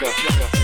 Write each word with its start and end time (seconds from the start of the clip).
Jagger. 0.00 0.12
Jagger. 0.30 0.57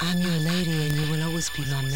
I'm 0.00 0.20
your 0.20 0.36
lady 0.40 0.86
and 0.86 0.92
you 0.92 1.10
will 1.10 1.22
always 1.22 1.48
be 1.48 1.64
my 1.64 1.80
man. 1.80 1.93